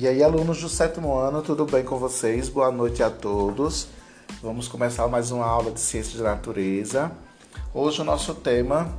[0.00, 2.48] E aí, alunos do sétimo ano, tudo bem com vocês?
[2.48, 3.86] Boa noite a todos.
[4.42, 7.12] Vamos começar mais uma aula de Ciências da Natureza.
[7.74, 8.90] Hoje o nosso tema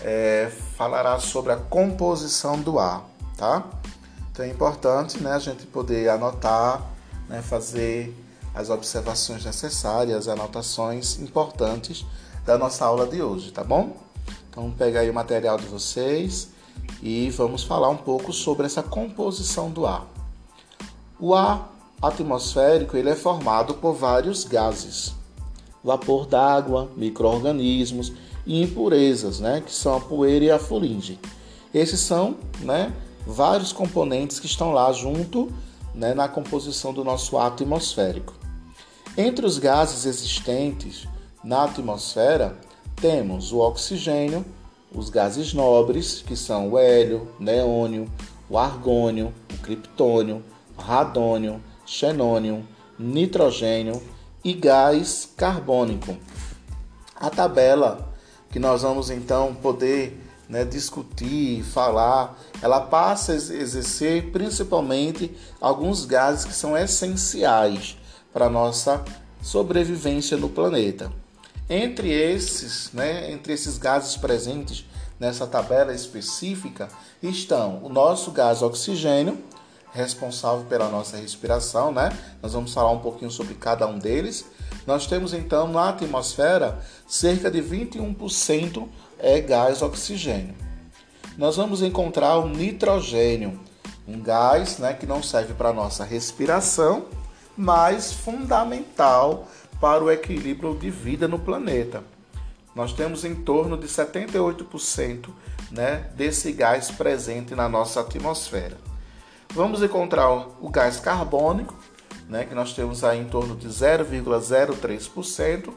[0.00, 3.62] é, falará sobre a composição do ar, tá?
[4.32, 6.90] Então é importante né, a gente poder anotar,
[7.28, 8.12] né, fazer
[8.52, 12.04] as observações necessárias, anotações importantes
[12.44, 13.96] da nossa aula de hoje, tá bom?
[14.50, 16.48] Então pega aí o material de vocês
[17.00, 20.04] e vamos falar um pouco sobre essa composição do ar.
[21.24, 21.72] O ar
[22.02, 25.14] atmosférico ele é formado por vários gases,
[25.84, 28.12] vapor d'água, micro-organismos
[28.44, 31.20] e impurezas, né, que são a poeira e a fuligem.
[31.72, 32.92] Esses são, né,
[33.24, 35.48] vários componentes que estão lá junto,
[35.94, 38.34] né, na composição do nosso ar atmosférico.
[39.16, 41.06] Entre os gases existentes
[41.44, 42.58] na atmosfera,
[42.96, 44.44] temos o oxigênio,
[44.92, 48.10] os gases nobres, que são o hélio, neônio,
[48.50, 50.42] o argônio, o criptônio,
[50.84, 52.66] radônio, xenônio,
[52.98, 54.02] nitrogênio
[54.44, 56.16] e gás carbônico.
[57.16, 58.12] A tabela
[58.50, 66.44] que nós vamos então poder né, discutir, falar, ela passa a exercer principalmente alguns gases
[66.44, 67.96] que são essenciais
[68.30, 69.02] para a nossa
[69.42, 71.10] sobrevivência no planeta.
[71.70, 74.84] Entre esses, né, entre esses gases presentes
[75.18, 76.88] nessa tabela específica
[77.22, 79.42] estão o nosso gás oxigênio,
[79.92, 82.10] responsável pela nossa respiração, né?
[82.42, 84.44] Nós vamos falar um pouquinho sobre cada um deles.
[84.86, 90.54] Nós temos então na atmosfera cerca de 21% é gás oxigênio.
[91.36, 93.58] Nós vamos encontrar o nitrogênio,
[94.06, 97.06] um gás né, que não serve para nossa respiração,
[97.56, 99.46] mas fundamental
[99.80, 102.02] para o equilíbrio de vida no planeta.
[102.74, 105.28] Nós temos em torno de 78%
[105.70, 108.91] né, desse gás presente na nossa atmosfera.
[109.54, 111.74] Vamos encontrar o gás carbônico,
[112.26, 115.68] né, que nós temos aí em torno de 0,03%,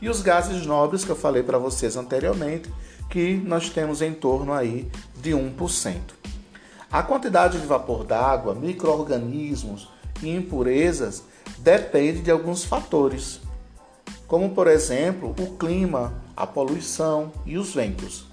[0.00, 2.68] e os gases nobres que eu falei para vocês anteriormente,
[3.08, 6.00] que nós temos em torno aí de 1%.
[6.90, 9.88] A quantidade de vapor d'água, micro-organismos
[10.20, 11.22] e impurezas
[11.58, 13.40] depende de alguns fatores,
[14.26, 18.26] como por exemplo o clima, a poluição e os ventos.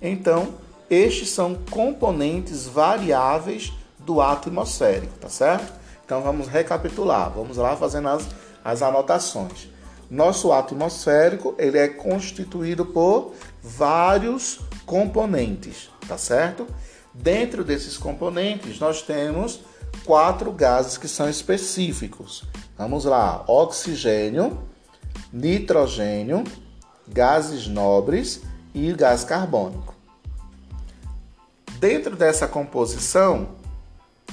[0.00, 0.54] Então,
[0.88, 3.72] estes são componentes variáveis
[4.04, 5.72] do atmosférico, tá certo?
[6.04, 8.28] Então vamos recapitular, vamos lá fazendo as,
[8.64, 9.68] as anotações.
[10.10, 16.66] Nosso atmosférico ele é constituído por vários componentes, tá certo?
[17.14, 19.60] Dentro desses componentes nós temos
[20.04, 22.44] quatro gases que são específicos.
[22.76, 24.58] Vamos lá: oxigênio,
[25.32, 26.42] nitrogênio,
[27.06, 28.42] gases nobres
[28.74, 29.94] e gás carbônico.
[31.78, 33.59] Dentro dessa composição,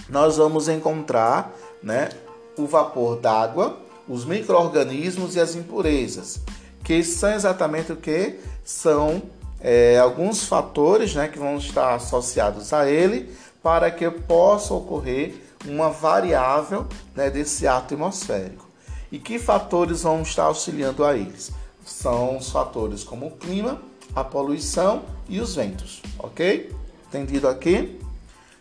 [0.10, 2.10] nós vamos encontrar né,
[2.58, 3.78] o vapor d'água,
[4.08, 6.40] os micro-organismos e as impurezas,
[6.84, 8.40] que são exatamente o que?
[8.64, 9.22] São
[9.60, 15.36] é, alguns fatores né, que vão estar associados a ele para que possa ocorrer
[15.66, 16.86] uma variável
[17.16, 18.66] né, desse ar atmosférico.
[19.12, 21.52] E que fatores vão estar auxiliando a eles?
[21.86, 23.82] São os fatores como o clima,
[24.16, 26.74] a poluição e os ventos, ok?
[27.08, 28.00] Entendido aqui?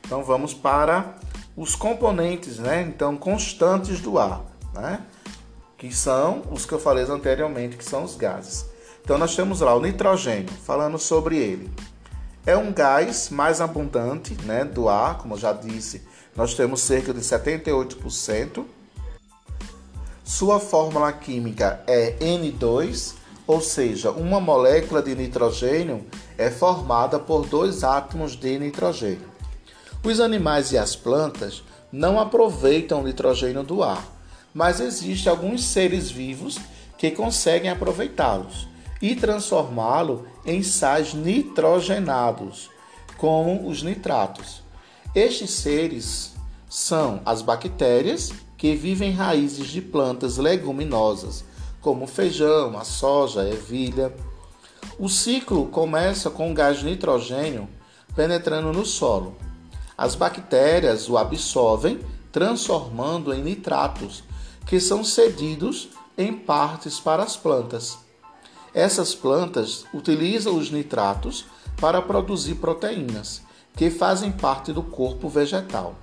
[0.05, 1.17] Então vamos para
[1.57, 2.83] os componentes, né?
[2.83, 4.45] Então constantes do ar,
[4.75, 5.01] né?
[5.79, 8.67] Que são os que eu falei anteriormente, que são os gases.
[9.03, 11.71] Então nós temos lá o nitrogênio, falando sobre ele.
[12.45, 16.03] É um gás mais abundante, né, do ar, como eu já disse,
[16.35, 18.65] nós temos cerca de 78%.
[20.23, 23.15] Sua fórmula química é N2,
[23.47, 26.05] ou seja, uma molécula de nitrogênio
[26.37, 29.36] é formada por dois átomos de nitrogênio.
[30.07, 34.07] Os animais e as plantas não aproveitam o nitrogênio do ar,
[34.55, 36.61] mas existem alguns seres vivos
[36.97, 38.69] que conseguem aproveitá-los
[39.03, 42.71] e transformá-lo em sais nitrogenados,
[43.17, 44.63] como os nitratos.
[45.13, 46.37] Estes seres
[46.71, 51.45] são as bactérias que vivem em raízes de plantas leguminosas,
[51.81, 54.15] como feijão, a soja, a ervilha.
[55.01, 57.69] O ciclo começa com o gás nitrogênio
[58.15, 59.35] penetrando no solo.
[59.97, 62.01] As bactérias o absorvem,
[62.31, 64.23] transformando em nitratos,
[64.67, 65.89] que são cedidos
[66.19, 67.99] em partes para as plantas.
[68.75, 71.47] Essas plantas utilizam os nitratos
[71.81, 73.43] para produzir proteínas,
[73.75, 75.95] que fazem parte do corpo vegetal.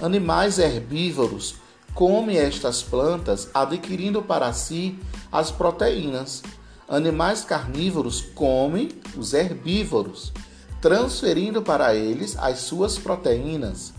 [0.00, 1.56] Animais herbívoros
[1.94, 4.98] comem estas plantas, adquirindo para si
[5.32, 6.42] as proteínas.
[6.88, 10.32] Animais carnívoros comem os herbívoros,
[10.80, 13.92] transferindo para eles as suas proteínas.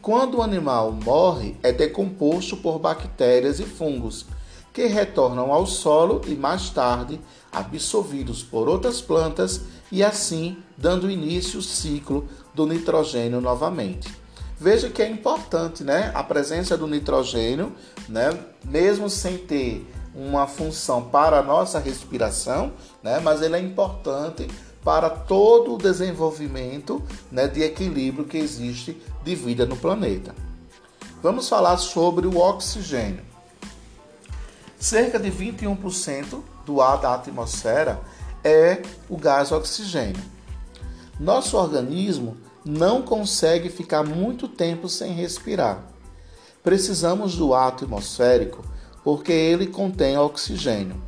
[0.00, 4.26] Quando o animal morre, é decomposto por bactérias e fungos,
[4.72, 7.20] que retornam ao solo e mais tarde
[7.52, 9.60] absorvidos por outras plantas
[9.90, 14.12] e assim dando início ao ciclo do nitrogênio novamente.
[14.58, 17.72] Veja que é importante, né, a presença do nitrogênio,
[18.08, 18.30] né,
[18.64, 22.72] mesmo sem ter uma função para a nossa respiração,
[23.02, 24.46] né, mas ele é importante
[24.84, 30.34] para todo o desenvolvimento né, de equilíbrio que existe de vida no planeta.
[31.22, 33.22] Vamos falar sobre o oxigênio.
[34.78, 38.00] Cerca de 21% do ar da atmosfera
[38.42, 40.20] é o gás oxigênio.
[41.20, 45.84] Nosso organismo não consegue ficar muito tempo sem respirar.
[46.64, 48.64] Precisamos do ar atmosférico
[49.04, 51.00] porque ele contém oxigênio,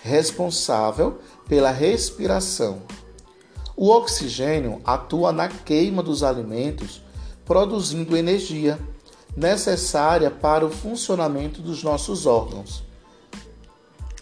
[0.00, 2.82] responsável pela respiração
[3.82, 7.02] o oxigênio atua na queima dos alimentos,
[7.44, 8.78] produzindo energia
[9.36, 12.84] necessária para o funcionamento dos nossos órgãos.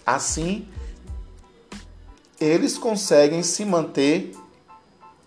[0.06, 0.66] Assim,
[2.40, 4.32] eles conseguem se manter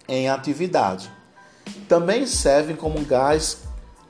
[0.07, 1.11] em atividade.
[1.87, 3.59] Também servem como gás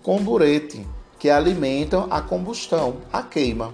[0.02, 0.88] comburente,
[1.20, 3.74] que alimentam a combustão, a queima.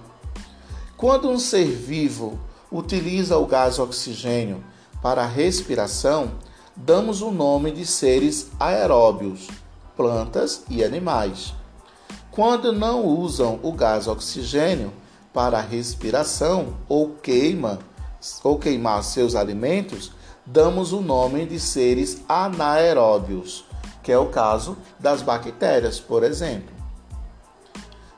[0.96, 2.40] Quando um ser vivo
[2.72, 4.64] utiliza o gás oxigênio
[5.02, 6.32] para a respiração,
[6.76, 9.48] damos o nome de seres aeróbios,
[9.96, 11.54] plantas e animais.
[12.30, 14.92] Quando não usam o gás oxigênio
[15.32, 17.78] para a respiração ou queima
[18.44, 20.12] ou queimar seus alimentos,
[20.44, 23.64] damos o nome de seres anaeróbios,
[24.02, 26.74] que é o caso das bactérias, por exemplo.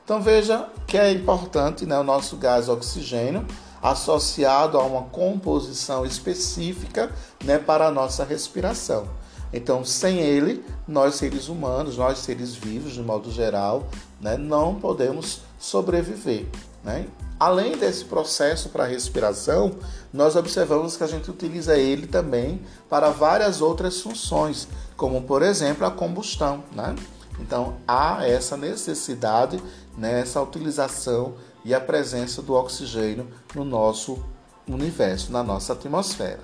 [0.03, 3.45] Então veja que é importante né, o nosso gás oxigênio
[3.83, 7.11] associado a uma composição específica
[7.43, 9.09] né, para a nossa respiração.
[9.51, 13.87] Então, sem ele, nós seres humanos, nós seres vivos, de modo geral,
[14.21, 16.47] né, não podemos sobreviver.
[16.83, 17.05] Né?
[17.39, 19.73] Além desse processo para a respiração,
[20.11, 25.85] nós observamos que a gente utiliza ele também para várias outras funções, como por exemplo
[25.85, 26.63] a combustão.
[26.73, 26.95] Né?
[27.43, 29.61] Então há essa necessidade,
[29.97, 31.33] né, essa utilização
[31.65, 34.23] e a presença do oxigênio no nosso
[34.65, 36.39] universo, na nossa atmosfera.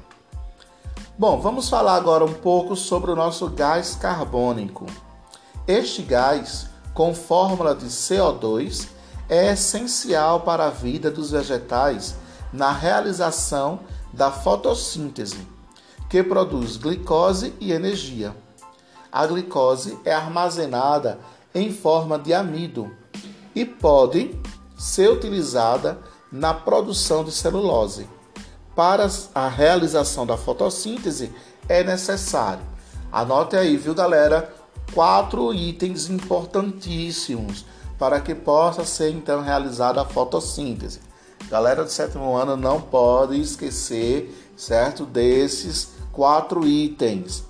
[1.18, 4.86] Bom, vamos falar agora um pouco sobre o nosso gás carbônico.
[5.66, 8.88] Este gás, com fórmula de CO2,
[9.30, 12.16] é essencial para a vida dos vegetais
[12.52, 13.80] na realização
[14.12, 15.48] da fotossíntese,
[16.10, 18.36] que produz glicose e energia.
[19.12, 21.20] A glicose é armazenada
[21.54, 22.92] em forma de amido
[23.56, 24.40] e pode
[24.78, 25.98] ser utilizada
[26.32, 28.08] na produção de celulose.
[28.76, 31.34] Para a realização da fotossíntese
[31.68, 32.64] é necessário.
[33.12, 34.54] Anote aí, viu, galera?
[34.94, 37.66] Quatro itens importantíssimos
[37.98, 41.02] para que possa ser então realizada a fotossíntese.
[41.50, 47.44] Galera do sétimo ano não pode esquecer, certo, desses quatro itens.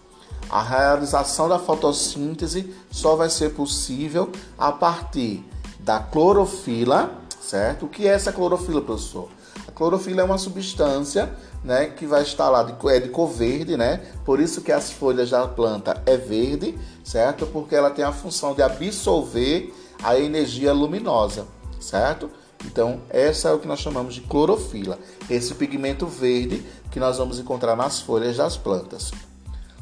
[0.50, 5.46] A realização da fotossíntese só vai ser possível a partir
[5.80, 7.86] da clorofila, certo?
[7.86, 9.30] O que é essa clorofila, professor?
[9.68, 11.32] A clorofila é uma substância,
[11.64, 14.02] né, que vai estar lá de, é de cor verde, né?
[14.26, 17.46] Por isso que as folhas da planta é verde, certo?
[17.46, 21.46] Porque ela tem a função de absorver a energia luminosa,
[21.80, 22.30] certo?
[22.66, 24.98] Então, essa é o que nós chamamos de clorofila,
[25.30, 29.12] esse pigmento verde que nós vamos encontrar nas folhas das plantas.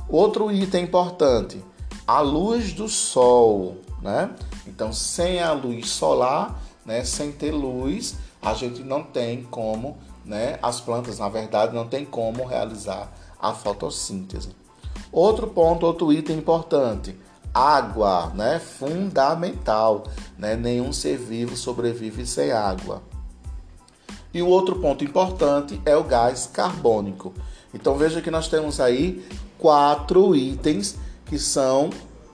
[0.09, 1.63] Outro item importante,
[2.05, 4.29] a luz do sol, né?
[4.65, 10.57] Então, sem a luz solar, né, sem ter luz, a gente não tem como, né,
[10.61, 14.55] as plantas, na verdade, não tem como realizar a fotossíntese.
[15.11, 17.17] Outro ponto, outro item importante,
[17.53, 20.03] água, né, fundamental,
[20.37, 20.55] né?
[20.55, 23.01] Nenhum ser vivo sobrevive sem água.
[24.33, 27.33] E o outro ponto importante é o gás carbônico.
[27.73, 29.25] Então veja que nós temos aí
[29.57, 30.95] quatro itens
[31.25, 31.89] que são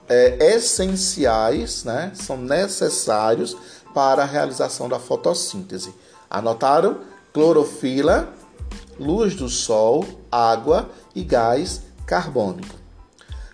[0.08, 2.12] é, essenciais, né?
[2.14, 3.56] são necessários
[3.94, 5.94] para a realização da fotossíntese.
[6.28, 6.98] Anotaram?
[7.32, 8.32] Clorofila,
[8.98, 12.74] luz do sol, água e gás carbônico.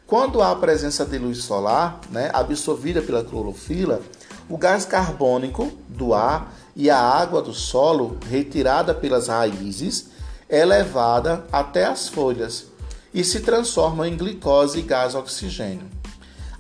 [0.07, 4.01] Quando há a presença de luz solar, né, absorvida pela clorofila,
[4.49, 10.09] o gás carbônico do ar e a água do solo, retirada pelas raízes,
[10.49, 12.70] é levada até as folhas
[13.13, 15.89] e se transforma em glicose e gás oxigênio.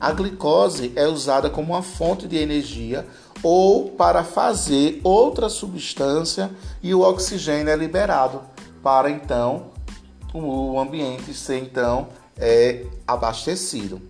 [0.00, 3.06] A glicose é usada como uma fonte de energia
[3.42, 6.50] ou para fazer outra substância
[6.82, 8.42] e o oxigênio é liberado
[8.82, 9.66] para então
[10.32, 14.00] o ambiente ser então é, abastecido.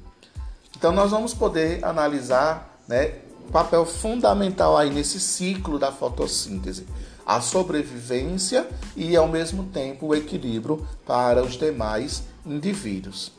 [0.77, 3.15] Então nós vamos poder analisar né,
[3.49, 6.87] o papel fundamental aí nesse ciclo da fotossíntese.
[7.27, 8.67] A sobrevivência
[8.97, 13.33] e ao mesmo tempo o equilíbrio para os demais indivíduos.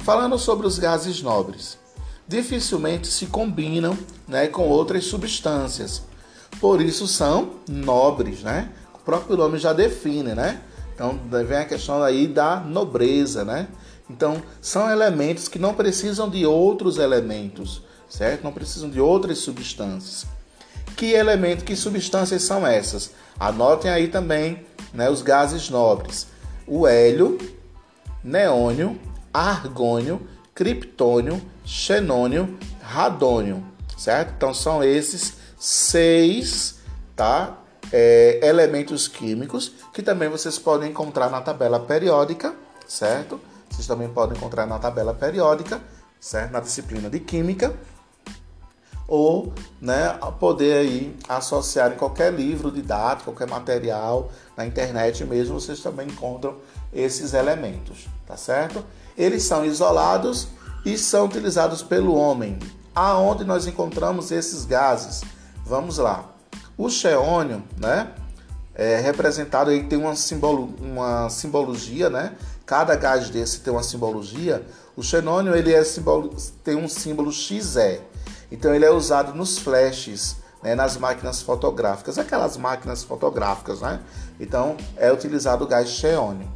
[0.00, 1.78] Falando sobre os gases nobres,
[2.26, 6.02] dificilmente se combinam né, com outras substâncias.
[6.60, 8.70] Por isso são nobres, né?
[8.94, 10.60] O próprio nome já define, né?
[10.94, 13.68] Então vem a questão aí da nobreza, né?
[14.08, 18.42] Então são elementos que não precisam de outros elementos, certo?
[18.42, 20.26] Não precisam de outras substâncias.
[20.96, 23.10] Que elementos, que substâncias são essas?
[23.38, 24.64] Anotem aí também,
[24.94, 26.26] né, os gases nobres:
[26.66, 27.38] o hélio,
[28.26, 29.00] neônio,
[29.32, 33.64] argônio, criptônio, xenônio, radônio,
[33.96, 34.34] certo?
[34.36, 36.80] Então são esses seis,
[37.14, 37.58] tá?
[37.92, 42.52] É, elementos químicos que também vocês podem encontrar na tabela periódica,
[42.86, 43.40] certo?
[43.70, 45.80] Vocês também podem encontrar na tabela periódica,
[46.18, 46.50] certo?
[46.50, 47.72] Na disciplina de química
[49.06, 55.80] ou né, poder aí associar em qualquer livro didático, qualquer material na internet mesmo, vocês
[55.80, 56.56] também encontram
[56.92, 58.84] esses elementos, tá certo?
[59.16, 60.48] Eles são isolados
[60.84, 62.58] e são utilizados pelo homem.
[62.94, 65.22] Aonde nós encontramos esses gases?
[65.64, 66.24] Vamos lá.
[66.78, 68.12] O xeônio, né?
[68.74, 72.36] É representado aí tem uma, simbolo, uma simbologia, né?
[72.66, 74.64] Cada gás desse tem uma simbologia.
[74.96, 78.00] O xenônio ele é simbolo, tem um símbolo XE.
[78.50, 84.00] Então ele é usado nos flashes, né, nas máquinas fotográficas, aquelas máquinas fotográficas, né?
[84.38, 86.48] Então é utilizado o gás xeônio.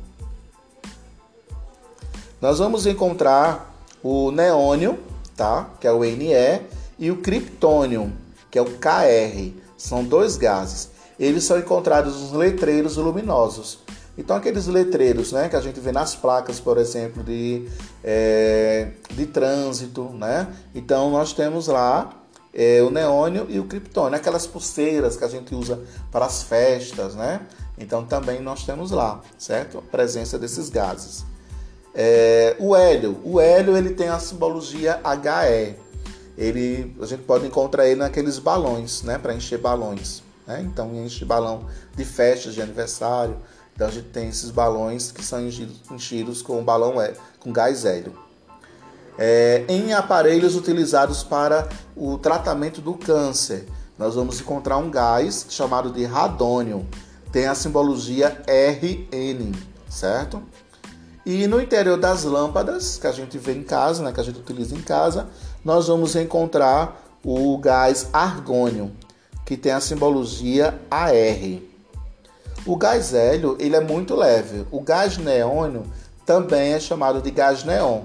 [2.40, 3.70] Nós vamos encontrar
[4.02, 4.99] o neônio,
[5.37, 5.68] tá?
[5.78, 6.62] Que é o Ne,
[6.99, 8.11] e o criptônio,
[8.50, 9.52] que é o Kr.
[9.76, 10.88] São dois gases.
[11.18, 13.80] Eles são encontrados nos letreiros luminosos.
[14.16, 17.68] Então aqueles letreiros, né, que a gente vê nas placas, por exemplo, de,
[18.02, 20.49] é, de trânsito, né?
[20.75, 22.11] Então nós temos lá
[22.54, 25.78] é, o neônio e o criptônio, aquelas pulseiras que a gente usa
[26.11, 27.42] para as festas, né?
[27.78, 29.78] Então também nós temos lá, certo?
[29.78, 31.28] A presença desses gases.
[31.94, 35.76] É, o hélio, o hélio ele tem a simbologia HE.
[36.38, 40.23] Ele, a gente pode encontrar ele naqueles balões, né, para encher balões.
[40.47, 40.62] Né?
[40.62, 43.37] Então enche balão de festas de aniversário.
[43.75, 45.40] Então a gente tem esses balões que são
[45.90, 46.94] enchidos com balão
[47.38, 48.14] com gás hélio.
[49.18, 53.66] É, em aparelhos utilizados para o tratamento do câncer,
[53.99, 56.87] nós vamos encontrar um gás chamado de radônio.
[57.30, 59.52] Tem a simbologia RN,
[59.88, 60.42] certo?
[61.32, 64.40] E no interior das lâmpadas que a gente vê em casa, né, que a gente
[64.40, 65.28] utiliza em casa,
[65.64, 68.90] nós vamos encontrar o gás argônio,
[69.46, 71.60] que tem a simbologia AR.
[72.66, 74.66] O gás hélio ele é muito leve.
[74.72, 75.84] O gás neônio
[76.26, 78.00] também é chamado de gás neon.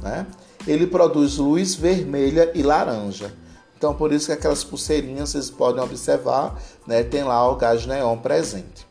[0.00, 0.26] Né?
[0.66, 3.30] Ele produz luz vermelha e laranja.
[3.76, 8.16] Então, por isso que aquelas pulseirinhas vocês podem observar, né, tem lá o gás neon
[8.16, 8.89] presente.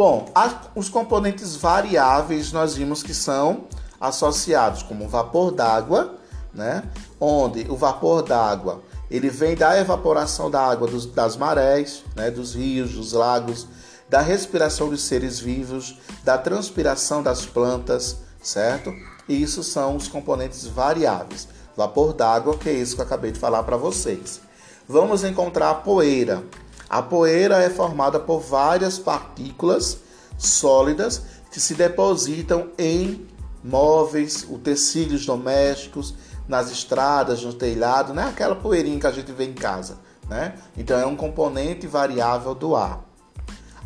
[0.00, 0.32] Bom,
[0.74, 3.66] os componentes variáveis nós vimos que são
[4.00, 6.14] associados como vapor d'água,
[6.54, 6.84] né?
[7.20, 8.80] Onde o vapor d'água
[9.10, 12.30] ele vem da evaporação da água dos, das marés, né?
[12.30, 13.66] dos rios, dos lagos,
[14.08, 18.94] da respiração dos seres vivos, da transpiração das plantas, certo?
[19.28, 21.46] E isso são os componentes variáveis.
[21.76, 24.40] Vapor d'água, que é isso que eu acabei de falar para vocês.
[24.88, 26.42] Vamos encontrar a poeira.
[26.90, 29.98] A poeira é formada por várias partículas
[30.36, 33.28] sólidas que se depositam em
[33.62, 36.14] móveis, utensílios domésticos,
[36.48, 40.54] nas estradas, no telhado, não é aquela poeirinha que a gente vê em casa, né?
[40.76, 43.04] Então é um componente variável do ar.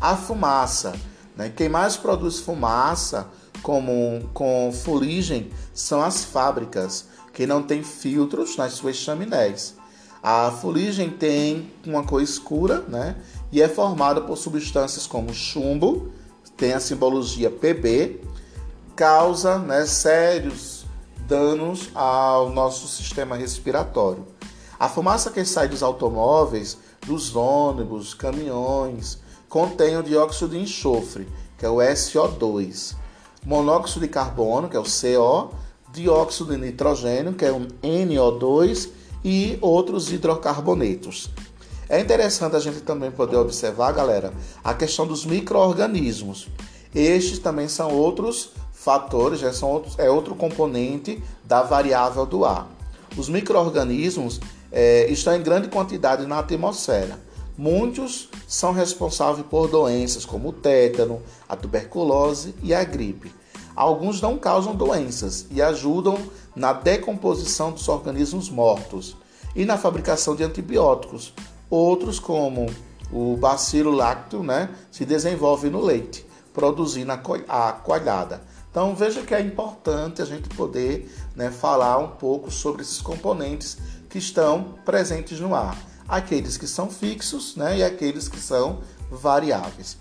[0.01, 0.93] A fumaça,
[1.35, 1.53] né?
[1.55, 3.27] Quem mais produz fumaça
[3.61, 9.75] como com fuligem são as fábricas que não têm filtros nas suas chaminés.
[10.27, 13.15] A fuligem tem uma cor escura, né?
[13.51, 16.09] E é formada por substâncias como chumbo,
[16.57, 18.21] tem a simbologia PB,
[18.95, 20.83] causa né, sérios
[21.27, 24.25] danos ao nosso sistema respiratório.
[24.79, 31.67] A fumaça que sai dos automóveis, dos ônibus, caminhões, contém o dióxido de enxofre, que
[31.67, 32.95] é o SO2,
[33.45, 35.51] monóxido de carbono, que é o CO,
[35.93, 38.94] dióxido de nitrogênio, que é o NO2
[39.25, 41.31] e outros hidrocarbonetos.
[41.89, 44.31] É interessante a gente também poder observar, galera,
[44.63, 46.47] a questão dos micro-organismos.
[46.93, 52.69] Estes também são outros fatores, já são outros, é outro componente da variável do ar.
[53.17, 54.39] Os micro-organismos
[54.71, 57.19] é, estão em grande quantidade na atmosfera.
[57.57, 63.31] Muitos são responsáveis por doenças como o tétano, a tuberculose e a gripe.
[63.75, 66.17] Alguns não causam doenças e ajudam
[66.55, 69.15] na decomposição dos organismos mortos
[69.55, 71.33] e na fabricação de antibióticos.
[71.69, 72.67] Outros, como
[73.11, 78.41] o bacilo lácteo, né, se desenvolve no leite, produzindo a coalhada.
[78.69, 83.77] Então veja que é importante a gente poder né, falar um pouco sobre esses componentes
[84.09, 85.77] que estão presentes no ar.
[86.07, 89.97] Aqueles que são fixos né, e aqueles que são variáveis.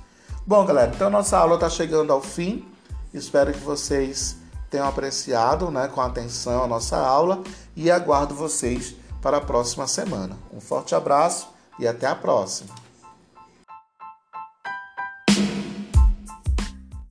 [0.47, 2.65] Bom, galera, então nossa aula está chegando ao fim.
[3.13, 4.37] Espero que vocês
[4.75, 7.45] tenham apreciado né, com atenção a nossa aula
[7.77, 10.37] e aguardo vocês para a próxima semana.
[10.53, 11.47] Um forte abraço
[11.79, 12.84] e até a próxima!